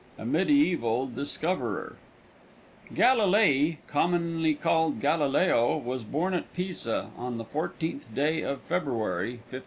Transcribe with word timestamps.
A 0.17 0.25
MEDIEVAL 0.25 1.09
DISCOVERER 1.09 1.95
XXI 2.89 2.95
Galilei, 2.95 3.77
commonly 3.85 4.55
called 4.55 4.99
Galileo, 4.99 5.77
was 5.77 6.03
born 6.03 6.33
at 6.33 6.51
Pisa 6.55 7.11
on 7.15 7.37
the 7.37 7.45
14th 7.45 8.11
day 8.11 8.41
of 8.41 8.61
February, 8.61 9.33
1564. 9.45 9.59